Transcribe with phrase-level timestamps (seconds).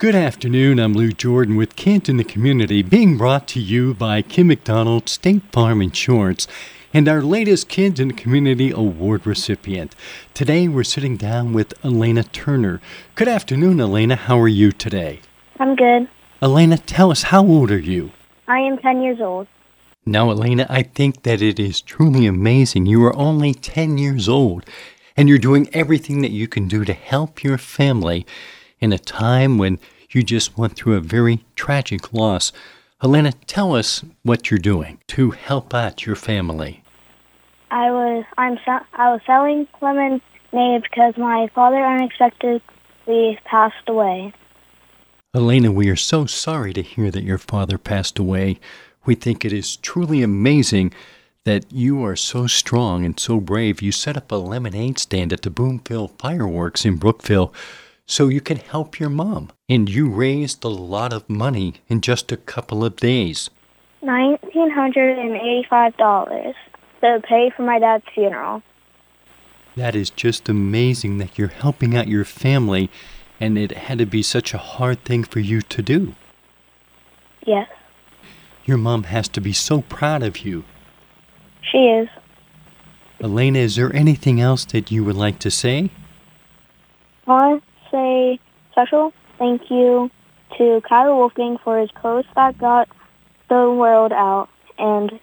[0.00, 0.78] Good afternoon.
[0.78, 5.08] I'm Lou Jordan with Kids in the Community, being brought to you by Kim McDonald
[5.08, 6.46] State Farm Insurance
[6.94, 9.96] and our latest Kids in the Community Award recipient.
[10.34, 12.80] Today we're sitting down with Elena Turner.
[13.16, 14.14] Good afternoon, Elena.
[14.14, 15.18] How are you today?
[15.58, 16.06] I'm good.
[16.40, 18.12] Elena, tell us how old are you?
[18.46, 19.48] I am 10 years old.
[20.06, 22.86] Now, Elena, I think that it is truly amazing.
[22.86, 24.64] You are only 10 years old
[25.16, 28.24] and you're doing everything that you can do to help your family
[28.80, 29.78] in a time when
[30.10, 32.52] you just went through a very tragic loss.
[33.00, 36.82] Helena, tell us what you're doing to help out your family.
[37.70, 38.58] I was I'm
[38.94, 40.22] I was selling lemonade
[40.52, 44.32] because my father unexpectedly passed away.
[45.34, 48.58] Elena, we are so sorry to hear that your father passed away.
[49.04, 50.94] We think it is truly amazing
[51.44, 53.82] that you are so strong and so brave.
[53.82, 57.52] You set up a lemonade stand at the Boomville Fireworks in Brookville
[58.08, 59.52] so you can help your mom.
[59.68, 63.50] And you raised a lot of money in just a couple of days.
[64.02, 66.54] $1,985
[67.02, 68.64] to pay for my dad's funeral.
[69.76, 72.90] That is just amazing that you're helping out your family,
[73.38, 76.14] and it had to be such a hard thing for you to do.
[77.46, 77.68] Yes.
[78.64, 80.64] Your mom has to be so proud of you.
[81.60, 82.08] She is.
[83.20, 85.90] Elena, is there anything else that you would like to say?
[87.26, 88.38] I say
[88.72, 90.10] special thank you
[90.56, 92.88] to Kyle Wolfgang for his post that got
[93.48, 95.18] the world out, and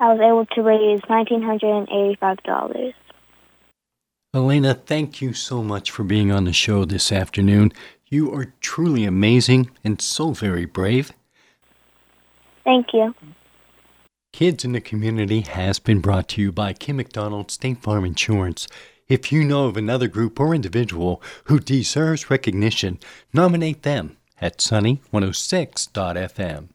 [0.00, 2.94] I was able to raise $1,985.
[4.34, 7.72] Elena, thank you so much for being on the show this afternoon.
[8.08, 11.12] You are truly amazing and so very brave.
[12.64, 13.14] Thank you.
[14.32, 18.66] Kids in the Community has been brought to you by Kim McDonald State Farm Insurance.
[19.06, 22.98] If you know of another group or individual who deserves recognition,
[23.34, 26.68] nominate them at sunny106.fm.